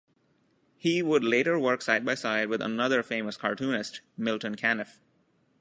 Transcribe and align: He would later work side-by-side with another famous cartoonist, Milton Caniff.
He 0.77 1.03
would 1.03 1.23
later 1.23 1.59
work 1.59 1.83
side-by-side 1.83 2.49
with 2.49 2.59
another 2.59 3.03
famous 3.03 3.37
cartoonist, 3.37 4.01
Milton 4.17 4.55
Caniff. 4.55 4.97